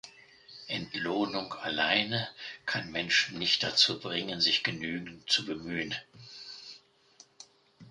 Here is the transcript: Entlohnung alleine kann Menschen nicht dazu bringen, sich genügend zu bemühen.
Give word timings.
Entlohnung 0.67 1.53
alleine 1.53 2.27
kann 2.65 2.91
Menschen 2.91 3.37
nicht 3.37 3.61
dazu 3.61 3.99
bringen, 3.99 4.41
sich 4.41 4.63
genügend 4.63 5.29
zu 5.29 5.45
bemühen. 5.45 5.93